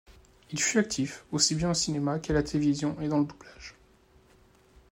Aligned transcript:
Il 0.49 0.59
fut 0.59 0.79
actif 0.79 1.25
aussi 1.31 1.53
bien 1.53 1.69
au 1.69 1.75
cinéma 1.75 2.17
qu'à 2.17 2.33
la 2.33 2.41
télévision 2.41 2.99
et 3.01 3.07
dans 3.07 3.19
le 3.19 3.25
doublage. 3.25 3.75